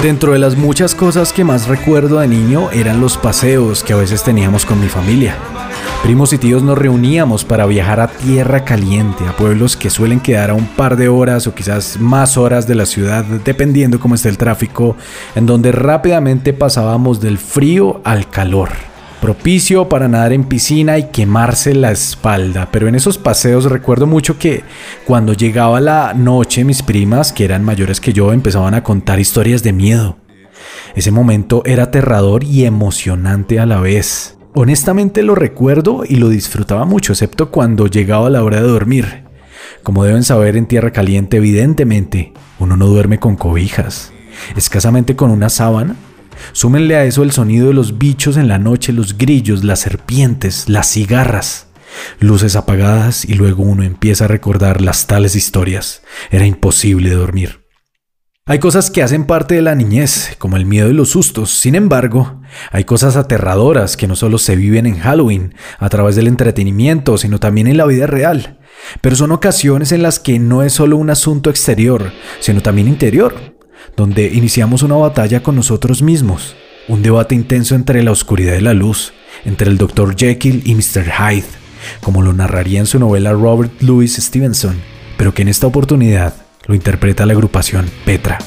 Dentro 0.06 0.34
de 0.34 0.38
las 0.38 0.56
muchas 0.56 0.94
cosas 0.94 1.34
que 1.34 1.44
más 1.44 1.68
recuerdo 1.68 2.20
de 2.20 2.28
niño 2.28 2.70
eran 2.70 3.02
los 3.02 3.18
paseos 3.18 3.84
que 3.84 3.92
a 3.92 3.96
veces 3.96 4.24
teníamos 4.24 4.64
con 4.64 4.80
mi 4.80 4.88
familia. 4.88 5.36
Primos 6.04 6.32
y 6.32 6.38
tíos 6.38 6.62
nos 6.62 6.78
reuníamos 6.78 7.44
para 7.44 7.66
viajar 7.66 8.00
a 8.00 8.10
tierra 8.10 8.66
caliente, 8.66 9.26
a 9.28 9.36
pueblos 9.36 9.76
que 9.76 9.90
suelen 9.90 10.20
quedar 10.20 10.52
a 10.52 10.54
un 10.54 10.68
par 10.68 10.96
de 10.96 11.10
horas 11.10 11.48
o 11.48 11.56
quizás 11.56 12.00
más 12.00 12.38
horas 12.38 12.68
de 12.68 12.76
la 12.76 12.86
ciudad, 12.86 13.24
dependiendo 13.24 14.00
cómo 14.00 14.14
esté 14.14 14.30
el 14.30 14.38
tráfico, 14.38 14.96
en 15.34 15.48
donde 15.48 15.72
rápidamente 15.72 16.54
pasábamos 16.54 17.20
del 17.20 17.40
frío 17.40 18.02
al 18.04 18.30
calor. 18.30 18.95
Propicio 19.26 19.90
para 19.90 20.08
nadar 20.08 20.34
en 20.34 20.44
piscina 20.44 21.00
y 21.00 21.06
quemarse 21.06 21.74
la 21.74 21.92
espalda, 21.92 22.70
pero 22.72 22.88
en 22.88 22.94
esos 22.94 23.18
paseos 23.18 23.66
recuerdo 23.66 24.06
mucho 24.06 24.38
que 24.38 24.62
cuando 25.04 25.34
llegaba 25.34 25.82
la 25.82 26.14
noche 26.14 26.64
mis 26.64 26.84
primas, 26.84 27.34
que 27.34 27.44
eran 27.44 27.64
mayores 27.64 28.00
que 28.00 28.14
yo, 28.14 28.34
empezaban 28.34 28.76
a 28.76 28.84
contar 28.84 29.20
historias 29.20 29.64
de 29.64 29.74
miedo. 29.74 30.18
Ese 30.94 31.10
momento 31.10 31.64
era 31.66 31.86
aterrador 31.86 32.44
y 32.44 32.66
emocionante 32.66 33.60
a 33.60 33.66
la 33.66 33.80
vez. 33.80 34.38
Honestamente 34.54 35.24
lo 35.24 35.34
recuerdo 35.34 36.04
y 36.08 36.18
lo 36.18 36.30
disfrutaba 36.30 36.86
mucho, 36.86 37.14
excepto 37.14 37.50
cuando 37.50 37.88
llegaba 37.88 38.30
la 38.30 38.44
hora 38.44 38.62
de 38.62 38.68
dormir. 38.68 39.24
Como 39.82 40.04
deben 40.04 40.24
saber 40.24 40.56
en 40.56 40.68
tierra 40.68 40.92
caliente, 40.92 41.38
evidentemente, 41.38 42.32
uno 42.60 42.78
no 42.78 42.86
duerme 42.86 43.20
con 43.20 43.38
cobijas, 43.38 44.14
escasamente 44.56 45.16
con 45.16 45.32
una 45.32 45.50
sábana. 45.50 45.96
Súmenle 46.52 46.96
a 46.96 47.06
eso 47.06 47.24
el 47.24 47.32
sonido 47.32 47.68
de 47.68 47.74
los 47.74 47.98
bichos 47.98 48.38
en 48.38 48.48
la 48.48 48.60
noche, 48.60 48.94
los 48.94 49.18
grillos, 49.18 49.64
las 49.64 49.80
serpientes, 49.80 50.70
las 50.70 50.92
cigarras, 50.92 51.68
luces 52.20 52.56
apagadas 52.56 53.26
y 53.26 53.34
luego 53.34 53.64
uno 53.64 53.84
empieza 53.84 54.26
a 54.26 54.30
recordar 54.30 54.82
las 54.82 55.08
tales 55.08 55.36
historias. 55.36 56.02
Era 56.32 56.46
imposible 56.46 57.12
dormir. 57.12 57.66
Hay 58.48 58.60
cosas 58.60 58.92
que 58.92 59.02
hacen 59.02 59.26
parte 59.26 59.56
de 59.56 59.64
la 59.64 59.74
niñez, 59.74 60.36
como 60.38 60.56
el 60.56 60.68
miedo 60.68 60.92
y 60.92 60.94
los 60.94 61.10
sustos. 61.10 61.50
Sin 61.50 61.74
embargo, 61.74 62.44
hay 62.72 62.84
cosas 62.84 63.16
aterradoras 63.16 63.98
que 63.98 64.08
no 64.08 64.16
solo 64.16 64.38
se 64.38 64.56
viven 64.56 64.86
en 64.86 65.00
Halloween, 65.00 65.56
a 65.80 65.90
través 65.90 66.16
del 66.16 66.28
entretenimiento, 66.28 67.18
sino 67.18 67.40
también 67.40 67.66
en 67.66 67.78
la 67.78 67.88
vida 67.88 68.06
real. 68.06 68.60
Pero 69.02 69.16
son 69.16 69.32
ocasiones 69.32 69.92
en 69.92 70.04
las 70.04 70.20
que 70.20 70.38
no 70.38 70.62
es 70.62 70.74
solo 70.74 70.98
un 70.98 71.10
asunto 71.10 71.50
exterior, 71.50 72.12
sino 72.40 72.62
también 72.62 72.88
interior, 72.88 73.55
donde 73.96 74.28
iniciamos 74.34 74.84
una 74.84 74.96
batalla 74.96 75.42
con 75.42 75.56
nosotros 75.56 76.02
mismos, 76.02 76.56
un 76.88 77.02
debate 77.02 77.36
intenso 77.36 77.76
entre 77.76 78.04
la 78.04 78.12
oscuridad 78.12 78.56
y 78.56 78.62
la 78.62 78.74
luz, 78.74 79.14
entre 79.46 79.70
el 79.70 79.78
Dr. 79.78 80.16
Jekyll 80.16 80.64
y 80.66 80.76
Mr. 80.76 81.06
Hyde, 81.12 81.46
como 82.02 82.22
lo 82.22 82.34
narraría 82.34 82.80
en 82.80 82.86
su 82.86 83.00
novela 83.00 83.32
Robert 83.32 83.82
Louis 83.82 84.16
Stevenson, 84.16 84.80
pero 85.18 85.34
que 85.34 85.44
en 85.44 85.48
esta 85.48 85.68
oportunidad 85.68 86.34
lo 86.68 86.76
interpreta 86.76 87.26
la 87.26 87.34
agrupación 87.34 87.90
Petra. 88.06 88.40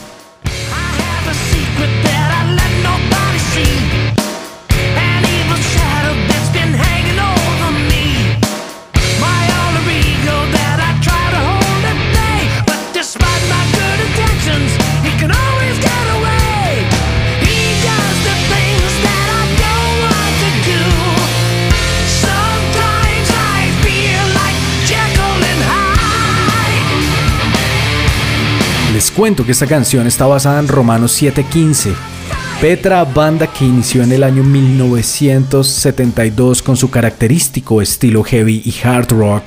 Cuento 29.19 29.45
que 29.45 29.51
esta 29.51 29.67
canción 29.67 30.07
está 30.07 30.27
basada 30.27 30.61
en 30.61 30.69
Romanos 30.69 31.21
7:15. 31.21 31.93
Petra, 32.61 33.03
banda 33.03 33.49
que 33.49 33.65
inició 33.65 34.05
en 34.05 34.13
el 34.13 34.23
año 34.23 34.45
1972 34.45 36.63
con 36.63 36.77
su 36.77 36.89
característico 36.89 37.83
estilo 37.83 38.23
heavy 38.23 38.63
y 38.65 38.73
hard 38.87 39.11
rock, 39.11 39.47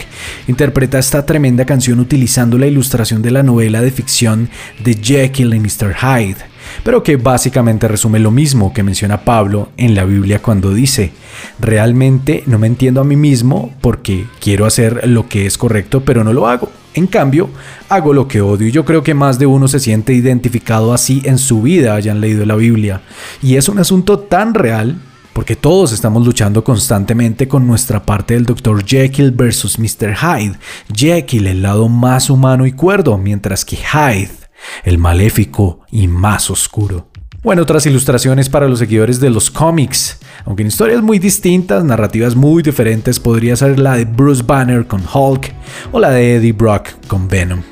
interpreta 0.49 0.99
esta 0.99 1.25
tremenda 1.25 1.65
canción 1.65 2.01
utilizando 2.01 2.57
la 2.57 2.67
ilustración 2.67 3.21
de 3.21 3.31
la 3.31 3.43
novela 3.43 3.81
de 3.81 3.91
ficción 3.91 4.49
de 4.83 4.95
Jekyll 4.95 5.53
y 5.53 5.61
Mr. 5.61 5.95
Hyde, 5.95 6.50
pero 6.83 7.03
que 7.03 7.17
básicamente 7.17 7.87
resume 7.87 8.19
lo 8.19 8.31
mismo 8.31 8.73
que 8.73 8.83
menciona 8.83 9.23
Pablo 9.23 9.69
en 9.77 9.95
la 9.95 10.05
Biblia 10.05 10.41
cuando 10.41 10.73
dice, 10.73 11.11
realmente 11.59 12.43
no 12.47 12.57
me 12.59 12.67
entiendo 12.67 13.01
a 13.01 13.05
mí 13.05 13.15
mismo 13.15 13.73
porque 13.81 14.25
quiero 14.39 14.65
hacer 14.65 15.07
lo 15.07 15.27
que 15.27 15.45
es 15.45 15.57
correcto 15.57 16.01
pero 16.01 16.23
no 16.23 16.33
lo 16.33 16.47
hago. 16.47 16.69
En 16.93 17.07
cambio, 17.07 17.49
hago 17.87 18.13
lo 18.13 18.27
que 18.27 18.41
odio 18.41 18.67
y 18.67 18.71
yo 18.71 18.83
creo 18.83 19.01
que 19.01 19.13
más 19.13 19.39
de 19.39 19.45
uno 19.45 19.69
se 19.69 19.79
siente 19.79 20.13
identificado 20.13 20.93
así 20.93 21.21
en 21.23 21.37
su 21.37 21.61
vida 21.61 21.95
hayan 21.95 22.19
leído 22.19 22.45
la 22.45 22.55
Biblia. 22.55 23.01
Y 23.41 23.55
es 23.55 23.69
un 23.69 23.79
asunto 23.79 24.19
tan 24.19 24.53
real 24.53 24.97
porque 25.31 25.55
todos 25.55 25.93
estamos 25.93 26.25
luchando 26.25 26.63
constantemente 26.63 27.47
con 27.47 27.65
nuestra 27.65 28.03
parte 28.03 28.33
del 28.33 28.45
Dr. 28.45 28.83
Jekyll 28.85 29.31
versus 29.31 29.79
Mr. 29.79 30.15
Hyde. 30.17 30.59
Jekyll 30.93 31.47
el 31.47 31.61
lado 31.61 31.87
más 31.87 32.29
humano 32.29 32.65
y 32.65 32.73
cuerdo, 32.73 33.17
mientras 33.17 33.63
que 33.63 33.77
Hyde 33.77 34.40
el 34.83 34.97
maléfico 34.97 35.79
y 35.91 36.07
más 36.07 36.49
oscuro. 36.49 37.07
Bueno, 37.43 37.63
otras 37.63 37.87
ilustraciones 37.87 38.49
para 38.49 38.67
los 38.67 38.77
seguidores 38.77 39.19
de 39.19 39.31
los 39.31 39.49
cómics. 39.49 40.19
Aunque 40.45 40.61
en 40.61 40.67
historias 40.67 41.01
muy 41.01 41.17
distintas, 41.17 41.83
narrativas 41.83 42.35
muy 42.35 42.61
diferentes, 42.61 43.19
podría 43.19 43.55
ser 43.55 43.79
la 43.79 43.95
de 43.95 44.05
Bruce 44.05 44.43
Banner 44.43 44.85
con 44.85 45.01
Hulk 45.11 45.51
o 45.91 45.99
la 45.99 46.11
de 46.11 46.35
Eddie 46.35 46.53
Brock 46.53 46.89
con 47.07 47.27
Venom. 47.27 47.63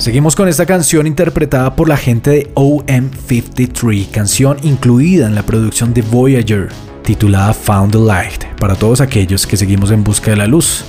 Seguimos 0.00 0.34
con 0.34 0.48
esta 0.48 0.66
canción 0.66 1.06
interpretada 1.06 1.76
por 1.76 1.88
la 1.88 1.96
gente 1.96 2.30
de 2.30 2.54
OM53, 2.54 4.10
canción 4.10 4.56
incluida 4.62 5.26
en 5.26 5.34
la 5.34 5.44
producción 5.44 5.94
de 5.94 6.02
Voyager, 6.02 6.70
titulada 7.04 7.52
Found 7.52 7.92
the 7.92 7.98
Light, 7.98 8.44
para 8.58 8.74
todos 8.74 9.00
aquellos 9.00 9.46
que 9.46 9.56
seguimos 9.56 9.90
en 9.90 10.02
busca 10.02 10.30
de 10.30 10.38
la 10.38 10.46
luz. 10.46 10.84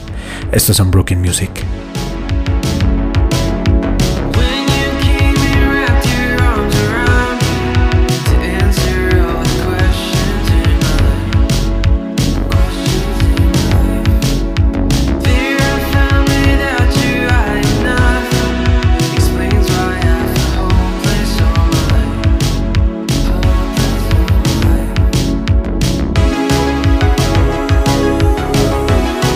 Esto 0.52 0.72
es 0.72 0.80
Unbroken 0.80 1.22
Music. 1.22 1.52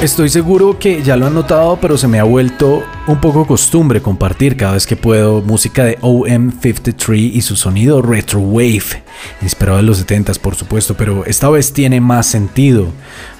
Estoy 0.05 0.29
seguro 0.29 0.77
que 0.77 1.01
ya 1.01 1.17
lo 1.17 1.25
han 1.25 1.33
notado, 1.33 1.79
pero 1.81 1.97
se 1.97 2.07
me 2.07 2.19
ha 2.19 2.23
vuelto 2.23 2.83
un 3.07 3.19
poco 3.19 3.47
costumbre 3.47 4.03
compartir 4.03 4.55
cada 4.55 4.73
vez 4.73 4.85
que 4.85 4.95
puedo 4.95 5.41
música 5.41 5.83
de 5.83 5.97
OM53 5.97 7.31
y 7.33 7.41
su 7.41 7.55
sonido 7.55 8.03
retro 8.03 8.39
wave, 8.39 9.03
inspirado 9.41 9.77
de 9.77 9.83
los 9.83 10.05
70s 10.05 10.37
por 10.37 10.53
supuesto, 10.53 10.95
pero 10.95 11.25
esta 11.25 11.49
vez 11.49 11.73
tiene 11.73 12.01
más 12.01 12.27
sentido 12.27 12.89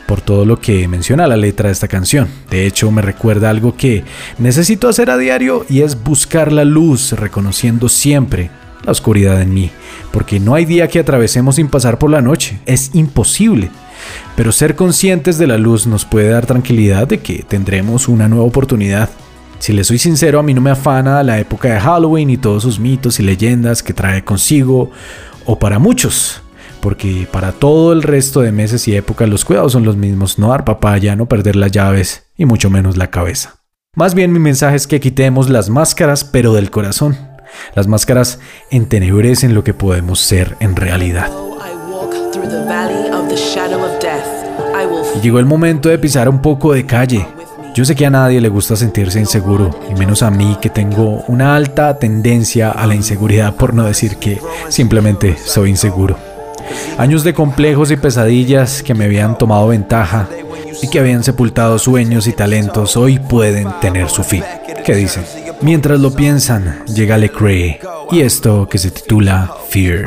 por 0.08 0.22
todo 0.22 0.44
lo 0.44 0.60
que 0.60 0.88
menciona 0.88 1.28
la 1.28 1.38
letra 1.38 1.70
de 1.70 1.74
esta 1.74 1.88
canción. 1.88 2.30
De 2.50 2.66
hecho, 2.66 2.90
me 2.90 3.04
recuerda 3.04 3.52
algo 3.52 3.78
que 3.78 4.04
necesito 4.40 4.90
hacer 4.90 5.12
a 5.12 5.20
diario 5.20 5.68
y 5.70 5.82
es 5.82 6.04
buscar 6.04 6.52
la 6.52 6.66
luz, 6.66 7.12
reconociendo 7.12 7.90
siempre 7.90 8.50
la 8.84 8.92
oscuridad 8.92 9.40
en 9.40 9.54
mí, 9.54 9.70
porque 10.12 10.40
no 10.40 10.56
hay 10.56 10.66
día 10.66 10.88
que 10.88 10.98
atravesemos 10.98 11.58
sin 11.58 11.68
pasar 11.68 12.00
por 12.00 12.10
la 12.10 12.24
noche, 12.24 12.60
es 12.66 12.90
imposible. 12.96 13.70
Pero 14.36 14.52
ser 14.52 14.76
conscientes 14.76 15.38
de 15.38 15.48
la 15.48 15.58
luz 15.58 15.88
nos 15.88 16.06
puede 16.06 16.30
dar 16.30 16.46
tranquilidad 16.46 17.08
de 17.08 17.20
que 17.20 17.44
tendremos 17.44 18.08
una 18.08 18.28
nueva 18.28 18.46
oportunidad. 18.46 19.10
Si 19.60 19.74
le 19.74 19.84
soy 19.84 19.98
sincero, 19.98 20.40
a 20.40 20.44
mí 20.44 20.54
no 20.54 20.62
me 20.62 20.72
afana 20.72 21.24
la 21.24 21.40
época 21.40 21.74
de 21.74 21.80
Halloween 21.80 22.30
y 22.30 22.38
todos 22.38 22.64
sus 22.64 22.80
mitos 22.80 23.20
y 23.20 23.24
leyendas 23.24 23.82
que 23.82 23.94
trae 23.94 24.24
consigo, 24.24 24.92
o 25.46 25.58
para 25.60 25.80
muchos, 25.80 26.42
porque 26.82 27.28
para 27.32 27.52
todo 27.52 27.94
el 27.94 28.04
resto 28.04 28.42
de 28.42 28.52
meses 28.52 28.88
y 28.88 28.96
épocas 28.96 29.30
los 29.30 29.46
cuidados 29.46 29.72
son 29.72 29.86
los 29.86 29.96
mismos, 29.96 30.38
no 30.38 30.50
dar 30.50 30.66
papaya, 30.66 31.16
no 31.16 31.28
perder 31.28 31.56
las 31.56 31.72
llaves 31.72 32.28
y 32.38 32.46
mucho 32.46 32.70
menos 32.70 32.98
la 32.98 33.10
cabeza. 33.10 33.56
Más 33.96 34.14
bien 34.14 34.34
mi 34.34 34.40
mensaje 34.40 34.76
es 34.76 34.88
que 34.88 35.00
quitemos 35.00 35.50
las 35.50 35.70
máscaras, 35.70 36.26
pero 36.26 36.54
del 36.54 36.70
corazón. 36.70 37.18
Las 37.76 37.88
máscaras 37.88 38.40
entenebrecen 38.70 39.56
lo 39.56 39.64
que 39.64 39.74
podemos 39.74 40.20
ser 40.20 40.58
en 40.60 40.76
realidad. 40.76 41.32
Llegó 45.22 45.40
el 45.40 45.46
momento 45.46 45.90
de 45.90 45.98
pisar 45.98 46.30
un 46.30 46.42
poco 46.42 46.74
de 46.74 46.86
calle. 46.86 47.28
Yo 47.74 47.84
sé 47.84 47.96
que 47.96 48.06
a 48.06 48.10
nadie 48.10 48.40
le 48.40 48.48
gusta 48.48 48.76
sentirse 48.76 49.20
inseguro, 49.20 49.72
y 49.92 49.96
menos 49.96 50.24
a 50.24 50.32
mí 50.32 50.58
que 50.62 50.70
tengo 50.70 51.24
una 51.28 51.56
alta 51.56 52.00
tendencia 52.00 52.72
a 52.72 52.88
la 52.88 52.96
inseguridad, 52.96 53.56
por 53.56 53.74
no 53.74 53.84
decir 53.84 54.16
que 54.18 54.40
simplemente 54.70 55.36
soy 55.38 55.72
inseguro. 55.72 56.18
Años 56.98 57.24
de 57.24 57.34
complejos 57.34 57.92
y 57.92 57.98
pesadillas 57.98 58.82
que 58.82 58.94
me 58.94 59.06
habían 59.06 59.38
tomado 59.38 59.68
ventaja 59.68 60.30
y 60.82 60.88
que 60.88 61.00
habían 61.00 61.24
sepultado 61.24 61.78
sueños 61.78 62.28
y 62.28 62.34
talentos 62.34 62.96
hoy 62.96 63.20
pueden 63.20 63.68
tener 63.82 64.10
su 64.10 64.24
fin. 64.24 64.44
¿Qué 64.86 64.96
dicen? 64.96 65.26
Mientras 65.62 66.00
lo 66.00 66.12
piensan, 66.12 66.84
llega 66.86 67.18
Lecrae 67.18 67.80
y 68.12 68.22
esto 68.22 68.68
que 68.70 68.78
se 68.78 68.92
titula 68.92 69.52
Fear. 69.70 70.06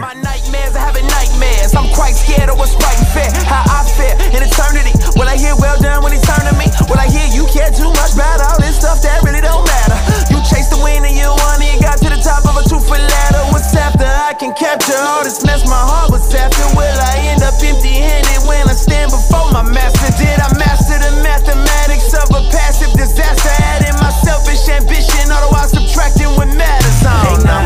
Stuff 8.79 9.03
that 9.03 9.19
really 9.27 9.43
don't 9.43 9.67
matter? 9.67 9.99
You 10.31 10.39
chased 10.47 10.71
the 10.71 10.79
wind 10.79 11.03
and 11.03 11.17
you 11.19 11.27
won 11.27 11.59
and 11.59 11.67
you 11.67 11.79
got 11.83 11.99
to 11.99 12.09
the 12.09 12.21
top 12.23 12.47
of 12.47 12.55
a 12.55 12.63
two 12.63 12.79
foot 12.79 13.03
ladder. 13.03 13.43
What's 13.51 13.75
after? 13.75 14.07
I 14.07 14.33
can 14.39 14.55
capture 14.55 14.95
all 14.95 15.27
this 15.27 15.43
mess 15.43 15.67
my 15.67 15.75
heart 15.75 16.15
was 16.15 16.31
after. 16.31 16.63
Will 16.79 16.99
I 17.11 17.35
end 17.35 17.43
up 17.43 17.59
empty 17.59 17.99
handed 17.99 18.47
when 18.47 18.63
I 18.71 18.77
stand 18.79 19.11
before 19.11 19.51
my 19.51 19.67
master? 19.67 20.09
Did 20.15 20.39
I 20.39 20.49
master 20.55 20.97
the 21.03 21.13
mathematics 21.27 22.15
of 22.15 22.31
a 22.31 22.43
passive 22.55 22.95
disaster? 22.95 23.51
Adding 23.75 23.99
my 23.99 24.15
selfish 24.23 24.63
ambition, 24.71 25.27
otherwise 25.27 25.75
subtracting 25.75 26.31
what 26.39 26.49
matters. 26.55 27.03
I 27.03 27.19
don't 27.27 27.43
know. 27.43 27.59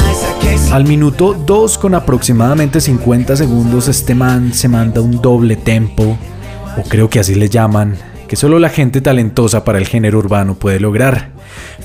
Al 0.72 0.84
minuto 0.84 1.34
2 1.34 1.76
con 1.76 1.94
aproximadamente 1.94 2.80
50 2.80 3.36
segundos 3.36 3.88
este 3.88 4.14
man 4.14 4.54
se 4.54 4.68
manda 4.68 5.02
un 5.02 5.20
doble 5.20 5.56
tempo 5.56 6.16
o 6.78 6.82
creo 6.88 7.10
que 7.10 7.20
así 7.20 7.34
le 7.34 7.50
llaman, 7.50 7.98
que 8.32 8.36
solo 8.36 8.58
la 8.58 8.70
gente 8.70 9.02
talentosa 9.02 9.62
para 9.62 9.76
el 9.76 9.86
género 9.86 10.18
urbano 10.18 10.54
puede 10.54 10.80
lograr. 10.80 11.32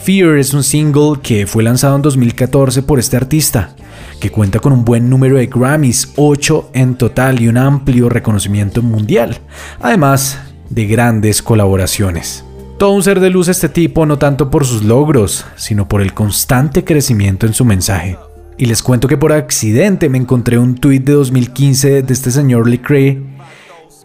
Fear 0.02 0.38
es 0.38 0.54
un 0.54 0.64
single 0.64 1.20
que 1.22 1.46
fue 1.46 1.62
lanzado 1.62 1.98
en 1.98 2.02
2014 2.02 2.84
por 2.84 3.00
este 3.00 3.18
artista, 3.18 3.76
que 4.22 4.30
cuenta 4.30 4.62
con 4.62 4.72
un 4.72 4.86
buen 4.86 5.10
número 5.10 5.36
de 5.36 5.48
Grammys, 5.48 6.14
8 6.16 6.72
en 6.74 6.96
total 6.96 7.42
y 7.42 7.50
un 7.50 7.58
amplio 7.58 8.08
reconocimiento 8.08 8.82
mundial, 8.82 9.40
además 9.82 10.40
de 10.70 10.86
grandes 10.86 11.42
colaboraciones. 11.42 12.46
Todo 12.80 12.92
un 12.92 13.04
ser 13.04 13.20
de 13.20 13.30
luz 13.30 13.50
este 13.50 13.68
tipo, 13.68 14.06
no 14.06 14.18
tanto 14.18 14.50
por 14.50 14.66
sus 14.66 14.86
logros, 14.86 15.44
sino 15.58 15.90
por 15.90 16.02
el 16.02 16.14
constante 16.14 16.86
crecimiento 16.86 17.46
en 17.46 17.56
su 17.56 17.66
mensaje. 17.66 18.18
Y 18.58 18.68
les 18.68 18.82
cuento 18.82 19.10
que 19.10 19.18
por 19.18 19.34
accidente 19.34 20.08
me 20.08 20.18
encontré 20.18 20.58
un 20.58 20.76
tuit 20.76 21.04
de 21.04 21.12
2015 21.12 22.04
de 22.04 22.14
este 22.14 22.32
señor 22.32 22.70
Lecrae 22.70 23.22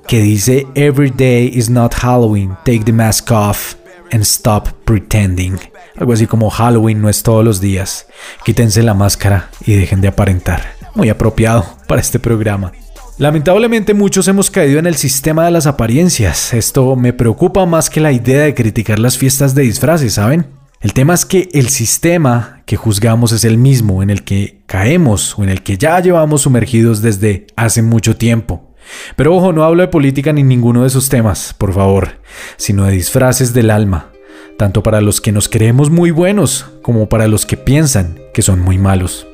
que 0.07 0.21
dice 0.21 0.67
Every 0.75 1.11
day 1.11 1.51
is 1.53 1.71
not 1.71 1.95
Halloween, 1.95 2.57
take 2.65 2.85
the 2.85 2.93
mask 2.93 3.31
off 3.31 3.77
and 4.13 4.23
stop 4.23 4.69
pretending. 4.85 5.59
Algo 5.97 6.13
así 6.13 6.27
como 6.27 6.51
Halloween 6.51 7.01
no 7.01 7.09
es 7.09 7.23
todos 7.23 7.45
los 7.45 7.61
días. 7.61 8.07
Quítense 8.45 8.83
la 8.83 8.95
máscara 8.95 9.51
y 9.67 9.75
dejen 9.75 10.01
de 10.01 10.09
aparentar. 10.09 10.75
Muy 10.95 11.09
apropiado 11.09 11.65
para 11.89 12.01
este 12.01 12.19
programa. 12.19 12.73
Lamentablemente 13.19 13.95
muchos 13.95 14.27
hemos 14.29 14.51
caído 14.51 14.79
en 14.79 14.87
el 14.87 14.97
sistema 14.97 15.45
de 15.45 15.51
las 15.51 15.67
apariencias. 15.67 16.55
Esto 16.55 16.97
me 16.97 17.13
preocupa 17.13 17.67
más 17.67 17.91
que 17.91 18.01
la 18.01 18.13
idea 18.13 18.43
de 18.43 18.55
criticar 18.55 18.99
las 18.99 19.19
fiestas 19.19 19.55
de 19.55 19.63
disfraces, 19.63 20.15
¿saben? 20.15 20.47
El 20.81 20.95
tema 20.95 21.15
es 21.15 21.25
que 21.25 21.49
el 21.53 21.69
sistema 21.69 22.63
que 22.67 22.77
juzgamos 22.77 23.31
es 23.31 23.45
el 23.45 23.59
mismo 23.59 24.03
en 24.03 24.11
el 24.11 24.25
que 24.25 24.63
caemos 24.67 25.39
o 25.39 25.45
en 25.45 25.51
el 25.51 25.63
que 25.63 25.79
ya 25.79 26.01
llevamos 26.01 26.43
sumergidos 26.43 27.03
desde 27.03 27.47
hace 27.55 27.83
mucho 27.83 28.17
tiempo. 28.17 28.72
Pero 29.17 29.35
ojo, 29.35 29.53
no 29.53 29.65
hablo 29.65 29.83
de 29.83 29.89
política 29.89 30.33
ni 30.33 30.43
ninguno 30.43 30.83
de 30.83 30.89
esos 30.89 31.09
temas, 31.09 31.55
por 31.57 31.73
favor, 31.73 32.19
sino 32.57 32.85
de 32.85 32.93
disfraces 32.93 33.53
del 33.55 33.71
alma, 33.71 34.11
tanto 34.57 34.83
para 34.83 35.01
los 35.01 35.21
que 35.21 35.33
nos 35.33 35.49
creemos 35.49 35.91
muy 35.91 36.11
buenos 36.11 36.67
como 36.83 37.09
para 37.09 37.29
los 37.29 37.47
que 37.47 37.57
piensan 37.57 38.19
que 38.35 38.43
son 38.43 38.61
muy 38.61 38.79
malos. 38.79 39.27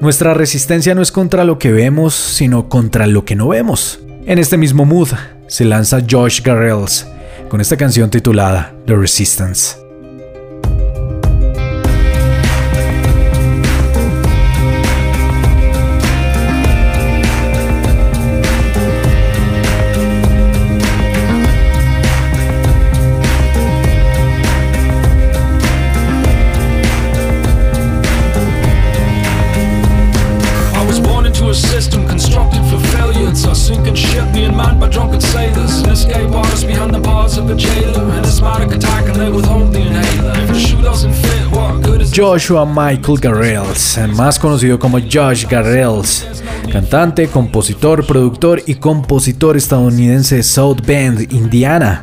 Nuestra 0.00 0.34
resistencia 0.34 0.94
no 0.94 1.00
es 1.00 1.10
contra 1.10 1.44
lo 1.44 1.58
que 1.58 1.72
vemos, 1.72 2.14
sino 2.14 2.68
contra 2.68 3.06
lo 3.06 3.24
que 3.24 3.34
no 3.34 3.48
vemos. 3.48 4.00
En 4.26 4.38
este 4.38 4.58
mismo 4.58 4.84
mood 4.84 5.08
se 5.46 5.64
lanza 5.64 6.02
Josh 6.08 6.42
Garrels 6.42 7.06
con 7.48 7.60
esta 7.60 7.76
canción 7.76 8.10
titulada 8.10 8.74
The 8.86 8.96
Resistance. 8.96 9.85
Joshua 42.16 42.64
Michael 42.64 43.18
Garrels, 43.20 44.00
más 44.14 44.38
conocido 44.38 44.78
como 44.78 44.98
Josh 44.98 45.44
Garrels, 45.46 46.26
cantante, 46.72 47.28
compositor, 47.28 48.06
productor 48.06 48.62
y 48.66 48.76
compositor 48.76 49.54
estadounidense 49.54 50.36
de 50.36 50.42
South 50.42 50.78
Bend, 50.86 51.30
Indiana. 51.30 52.02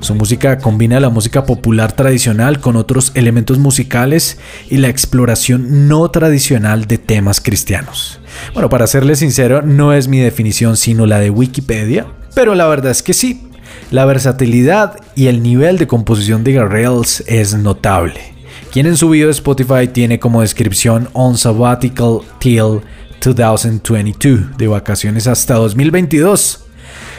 Su 0.00 0.16
música 0.16 0.58
combina 0.58 0.98
la 0.98 1.08
música 1.08 1.46
popular 1.46 1.92
tradicional 1.92 2.58
con 2.58 2.74
otros 2.74 3.12
elementos 3.14 3.58
musicales 3.58 4.38
y 4.70 4.78
la 4.78 4.88
exploración 4.88 5.86
no 5.86 6.10
tradicional 6.10 6.86
de 6.86 6.98
temas 6.98 7.40
cristianos. 7.40 8.18
Bueno, 8.54 8.68
para 8.68 8.88
serle 8.88 9.14
sincero, 9.14 9.62
no 9.62 9.92
es 9.92 10.08
mi 10.08 10.18
definición 10.18 10.76
sino 10.76 11.06
la 11.06 11.20
de 11.20 11.30
Wikipedia, 11.30 12.06
pero 12.34 12.56
la 12.56 12.66
verdad 12.66 12.90
es 12.90 13.04
que 13.04 13.14
sí. 13.14 13.46
La 13.92 14.04
versatilidad 14.04 14.98
y 15.14 15.28
el 15.28 15.44
nivel 15.44 15.78
de 15.78 15.86
composición 15.86 16.42
de 16.42 16.54
Garrels 16.54 17.22
es 17.28 17.54
notable. 17.54 18.33
Quien 18.74 18.86
en 18.86 18.96
su 18.96 19.08
video 19.08 19.28
de 19.28 19.32
Spotify 19.34 19.86
tiene 19.86 20.18
como 20.18 20.40
descripción 20.40 21.08
On 21.12 21.38
Sabbatical 21.38 22.22
Till 22.40 22.80
2022, 23.22 24.56
de 24.58 24.66
vacaciones 24.66 25.28
hasta 25.28 25.54
2022. 25.54 26.64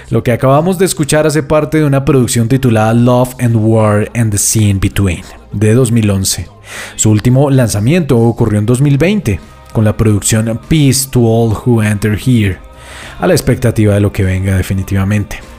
Lo 0.09 0.21
que 0.21 0.33
acabamos 0.33 0.77
de 0.77 0.83
escuchar 0.83 1.25
hace 1.25 1.43
parte 1.43 1.77
de 1.77 1.85
una 1.85 2.03
producción 2.03 2.49
titulada 2.49 2.93
Love 2.93 3.35
and 3.39 3.55
War 3.55 4.11
and 4.15 4.33
the 4.33 4.37
Sea 4.37 4.67
in 4.67 4.81
Between, 4.81 5.21
de 5.53 5.73
2011. 5.73 6.45
Su 6.97 7.11
último 7.11 7.49
lanzamiento 7.49 8.19
ocurrió 8.19 8.59
en 8.59 8.65
2020, 8.65 9.39
con 9.71 9.85
la 9.85 9.95
producción 9.95 10.59
Peace 10.67 11.07
to 11.09 11.21
All 11.21 11.55
Who 11.65 11.81
Enter 11.81 12.19
Here, 12.19 12.57
a 13.17 13.27
la 13.27 13.33
expectativa 13.33 13.93
de 13.93 14.01
lo 14.01 14.11
que 14.11 14.25
venga 14.25 14.57
definitivamente. 14.57 15.54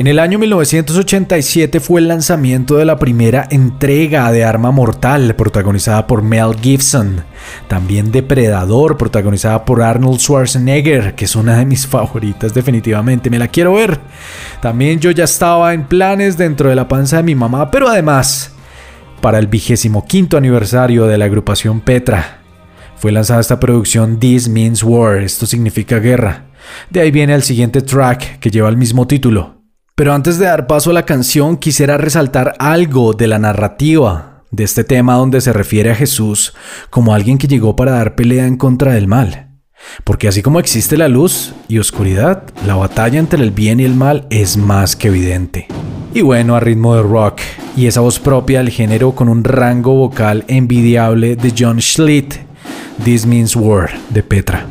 En 0.00 0.06
el 0.06 0.18
año 0.18 0.38
1987 0.38 1.78
fue 1.78 2.00
el 2.00 2.08
lanzamiento 2.08 2.78
de 2.78 2.86
la 2.86 2.96
primera 2.96 3.46
entrega 3.50 4.32
de 4.32 4.44
Arma 4.44 4.70
Mortal, 4.70 5.36
protagonizada 5.36 6.06
por 6.06 6.22
Mel 6.22 6.56
Gibson. 6.58 7.22
También 7.68 8.10
Depredador, 8.10 8.96
protagonizada 8.96 9.66
por 9.66 9.82
Arnold 9.82 10.18
Schwarzenegger, 10.18 11.14
que 11.14 11.26
es 11.26 11.36
una 11.36 11.58
de 11.58 11.66
mis 11.66 11.86
favoritas 11.86 12.54
definitivamente, 12.54 13.28
me 13.28 13.38
la 13.38 13.48
quiero 13.48 13.74
ver. 13.74 14.00
También 14.62 15.00
yo 15.00 15.10
ya 15.10 15.24
estaba 15.24 15.74
en 15.74 15.84
planes 15.84 16.38
dentro 16.38 16.70
de 16.70 16.76
la 16.76 16.88
panza 16.88 17.18
de 17.18 17.24
mi 17.24 17.34
mamá, 17.34 17.70
pero 17.70 17.86
además, 17.86 18.54
para 19.20 19.38
el 19.38 19.48
vigésimo 19.48 20.06
quinto 20.06 20.38
aniversario 20.38 21.04
de 21.08 21.18
la 21.18 21.26
agrupación 21.26 21.82
Petra, 21.82 22.40
fue 22.96 23.12
lanzada 23.12 23.42
esta 23.42 23.60
producción 23.60 24.18
This 24.18 24.48
Means 24.48 24.82
War, 24.82 25.18
esto 25.18 25.44
significa 25.44 25.98
guerra. 25.98 26.46
De 26.88 27.00
ahí 27.00 27.10
viene 27.10 27.34
el 27.34 27.42
siguiente 27.42 27.82
track 27.82 28.38
que 28.38 28.50
lleva 28.50 28.70
el 28.70 28.78
mismo 28.78 29.06
título. 29.06 29.59
Pero 30.00 30.14
antes 30.14 30.38
de 30.38 30.46
dar 30.46 30.66
paso 30.66 30.88
a 30.88 30.92
la 30.94 31.04
canción, 31.04 31.58
quisiera 31.58 31.98
resaltar 31.98 32.54
algo 32.58 33.12
de 33.12 33.26
la 33.26 33.38
narrativa 33.38 34.44
de 34.50 34.64
este 34.64 34.82
tema 34.82 35.16
donde 35.16 35.42
se 35.42 35.52
refiere 35.52 35.90
a 35.90 35.94
Jesús 35.94 36.54
como 36.88 37.12
alguien 37.12 37.36
que 37.36 37.48
llegó 37.48 37.76
para 37.76 37.92
dar 37.92 38.14
pelea 38.14 38.46
en 38.46 38.56
contra 38.56 38.94
del 38.94 39.08
mal. 39.08 39.50
Porque 40.04 40.26
así 40.26 40.40
como 40.40 40.58
existe 40.58 40.96
la 40.96 41.08
luz 41.08 41.52
y 41.68 41.80
oscuridad, 41.80 42.44
la 42.66 42.76
batalla 42.76 43.18
entre 43.18 43.42
el 43.42 43.50
bien 43.50 43.78
y 43.78 43.84
el 43.84 43.94
mal 43.94 44.26
es 44.30 44.56
más 44.56 44.96
que 44.96 45.08
evidente. 45.08 45.66
Y 46.14 46.22
bueno, 46.22 46.56
a 46.56 46.60
ritmo 46.60 46.96
de 46.96 47.02
rock 47.02 47.42
y 47.76 47.84
esa 47.84 48.00
voz 48.00 48.18
propia 48.18 48.60
del 48.60 48.70
género 48.70 49.14
con 49.14 49.28
un 49.28 49.44
rango 49.44 49.92
vocal 49.96 50.46
envidiable 50.48 51.36
de 51.36 51.52
John 51.54 51.78
Schlitt, 51.78 52.36
This 53.04 53.26
Means 53.26 53.54
War 53.54 53.90
de 54.08 54.22
Petra. 54.22 54.66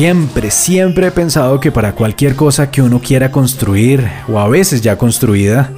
Siempre, 0.00 0.50
siempre 0.50 1.08
he 1.08 1.10
pensado 1.10 1.60
que 1.60 1.70
para 1.70 1.94
cualquier 1.94 2.34
cosa 2.34 2.70
que 2.70 2.80
uno 2.80 3.02
quiera 3.02 3.30
construir, 3.30 4.10
o 4.28 4.38
a 4.38 4.48
veces 4.48 4.80
ya 4.80 4.96
construida, 4.96 5.70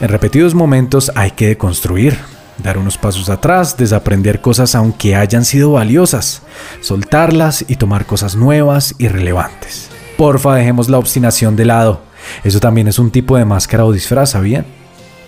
en 0.00 0.08
repetidos 0.08 0.56
momentos 0.56 1.12
hay 1.14 1.30
que 1.30 1.46
deconstruir, 1.46 2.18
dar 2.58 2.78
unos 2.78 2.98
pasos 2.98 3.30
atrás, 3.30 3.76
desaprender 3.76 4.40
cosas 4.40 4.74
aunque 4.74 5.14
hayan 5.14 5.44
sido 5.44 5.70
valiosas, 5.70 6.42
soltarlas 6.80 7.64
y 7.68 7.76
tomar 7.76 8.06
cosas 8.06 8.34
nuevas 8.34 8.96
y 8.98 9.06
relevantes. 9.06 9.88
Porfa, 10.16 10.56
dejemos 10.56 10.88
la 10.88 10.98
obstinación 10.98 11.54
de 11.54 11.66
lado. 11.66 12.00
Eso 12.42 12.58
también 12.58 12.88
es 12.88 12.98
un 12.98 13.12
tipo 13.12 13.36
de 13.36 13.44
máscara 13.44 13.84
o 13.84 13.92
disfraz, 13.92 14.30
¿sabían? 14.30 14.66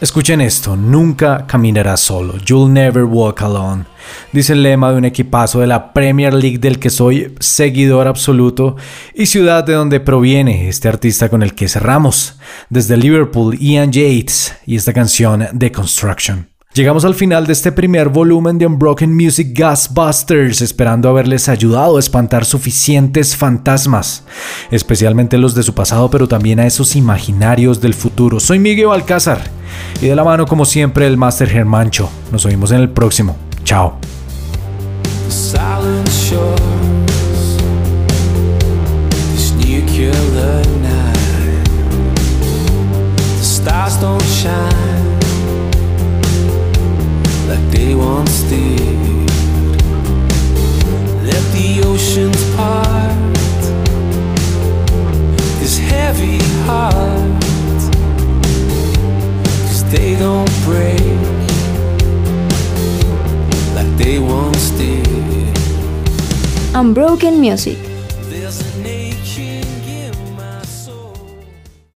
Escuchen 0.02 0.40
esto, 0.40 0.74
nunca 0.74 1.46
caminarás 1.46 2.00
solo, 2.00 2.36
you'll 2.38 2.72
never 2.72 3.04
walk 3.04 3.40
alone. 3.40 3.84
Dice 4.32 4.54
el 4.54 4.64
lema 4.64 4.90
de 4.90 4.98
un 4.98 5.04
equipazo 5.04 5.60
de 5.60 5.68
la 5.68 5.92
Premier 5.92 6.34
League 6.34 6.58
del 6.58 6.80
que 6.80 6.90
soy 6.90 7.32
seguidor 7.38 8.08
absoluto 8.08 8.74
y 9.14 9.26
ciudad 9.26 9.62
de 9.62 9.74
donde 9.74 10.00
proviene 10.00 10.68
este 10.68 10.88
artista 10.88 11.28
con 11.28 11.44
el 11.44 11.54
que 11.54 11.68
cerramos. 11.68 12.36
Desde 12.68 12.96
Liverpool, 12.96 13.56
Ian 13.60 13.92
Yates 13.92 14.56
y 14.66 14.74
esta 14.74 14.92
canción 14.92 15.46
The 15.56 15.70
Construction. 15.70 16.48
Llegamos 16.74 17.04
al 17.04 17.14
final 17.14 17.46
de 17.46 17.52
este 17.52 17.70
primer 17.70 18.08
volumen 18.08 18.58
de 18.58 18.66
Unbroken 18.66 19.14
Music 19.14 19.56
Ghostbusters, 19.56 20.62
esperando 20.62 21.10
haberles 21.10 21.48
ayudado 21.48 21.96
a 21.96 22.00
espantar 22.00 22.44
suficientes 22.44 23.36
fantasmas, 23.36 24.24
especialmente 24.72 25.38
los 25.38 25.54
de 25.54 25.62
su 25.62 25.74
pasado, 25.74 26.10
pero 26.10 26.26
también 26.26 26.58
a 26.58 26.66
esos 26.66 26.96
imaginarios 26.96 27.80
del 27.80 27.94
futuro. 27.94 28.40
Soy 28.40 28.58
Miguel 28.58 28.90
Alcázar 28.90 29.61
y 30.00 30.06
de 30.06 30.16
la 30.16 30.24
mano 30.24 30.46
como 30.46 30.64
siempre 30.64 31.06
el 31.06 31.16
Master 31.16 31.48
Germancho. 31.48 32.10
Nos 32.30 32.44
oímos 32.44 32.72
en 32.72 32.80
el 32.80 32.90
próximo. 32.90 33.36
Chao. 33.64 33.98
heavy 56.12 56.38
heart, 56.66 57.31
'cause 60.22 60.28
they 60.28 60.28
don't 60.28 60.50
break 60.64 61.00
like 63.74 63.96
they 63.96 64.18
once 64.18 64.70
did. 64.70 65.58
Unbroken 66.74 67.40
Music 67.40 67.91